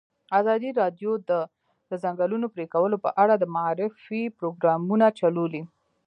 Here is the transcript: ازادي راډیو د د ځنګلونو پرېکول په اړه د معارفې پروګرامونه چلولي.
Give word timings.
ازادي 0.39 0.69
راډیو 0.81 1.11
د 1.29 1.31
د 1.89 1.91
ځنګلونو 2.03 2.45
پرېکول 2.55 2.91
په 3.05 3.09
اړه 3.23 3.35
د 3.37 3.45
معارفې 3.55 4.21
پروګرامونه 4.39 5.05
چلولي. 5.19 5.63